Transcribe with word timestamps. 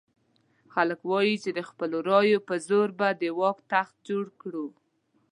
خلک 0.73 0.99
وایي 1.09 1.35
چې 1.43 1.49
د 1.57 1.59
خپلو 1.69 1.97
رایو 2.09 2.39
په 2.47 2.55
زور 2.67 2.89
به 2.99 3.07
د 3.21 3.23
واک 3.39 3.57
تخت 3.71 3.95
جوړ 4.09 4.25
کړو. 4.41 4.67